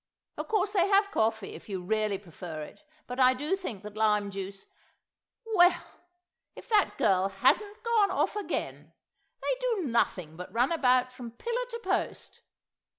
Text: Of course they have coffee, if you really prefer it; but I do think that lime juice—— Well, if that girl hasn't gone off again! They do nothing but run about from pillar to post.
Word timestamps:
Of 0.39 0.47
course 0.47 0.73
they 0.73 0.87
have 0.87 1.11
coffee, 1.11 1.53
if 1.53 1.69
you 1.69 1.79
really 1.79 2.17
prefer 2.17 2.63
it; 2.63 2.83
but 3.05 3.19
I 3.19 3.35
do 3.35 3.55
think 3.55 3.83
that 3.83 3.95
lime 3.95 4.31
juice—— 4.31 4.65
Well, 5.45 5.83
if 6.55 6.67
that 6.69 6.97
girl 6.97 7.29
hasn't 7.29 7.83
gone 7.83 8.09
off 8.09 8.35
again! 8.35 8.93
They 9.43 9.55
do 9.59 9.83
nothing 9.83 10.35
but 10.37 10.51
run 10.51 10.71
about 10.71 11.13
from 11.13 11.29
pillar 11.29 11.65
to 11.69 11.79
post. 11.83 12.41